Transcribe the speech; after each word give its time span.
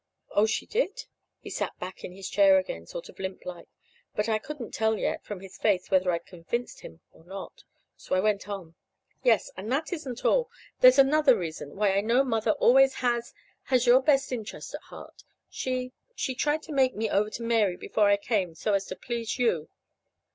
"Oh, 0.31 0.47
she 0.47 0.65
did." 0.65 1.05
He 1.41 1.51
sat 1.51 1.77
back 1.79 2.03
in 2.03 2.11
his 2.11 2.27
chair 2.27 2.57
again, 2.57 2.87
sort 2.87 3.07
of 3.07 3.19
limp 3.19 3.45
like. 3.45 3.67
But 4.15 4.27
I 4.27 4.39
couldn't 4.39 4.73
tell 4.73 4.97
yet, 4.97 5.23
from 5.23 5.41
his 5.41 5.59
face, 5.59 5.91
whether 5.91 6.11
I'd 6.11 6.25
convinced 6.25 6.79
him 6.79 7.01
or 7.11 7.23
not. 7.23 7.63
So 7.97 8.15
I 8.15 8.19
went 8.19 8.49
on. 8.49 8.73
"Yes, 9.21 9.51
and 9.55 9.71
that 9.71 9.93
isn't 9.93 10.25
all. 10.25 10.49
There's 10.79 10.97
another 10.97 11.37
reason, 11.37 11.75
why 11.75 11.91
I 11.93 12.01
know 12.01 12.23
Mother 12.23 12.53
always 12.53 12.95
has 12.95 13.31
has 13.65 13.85
your 13.85 14.01
best 14.01 14.31
interest 14.31 14.73
at 14.73 14.81
heart. 14.81 15.23
She 15.51 15.91
she 16.15 16.33
tried 16.33 16.63
to 16.63 16.71
make 16.73 16.95
me 16.95 17.07
over 17.07 17.27
into 17.27 17.43
Mary 17.43 17.77
before 17.77 18.09
I 18.09 18.17
came, 18.17 18.55
so 18.55 18.73
as 18.73 18.87
to 18.87 18.95
please 18.95 19.37
you." 19.37 19.69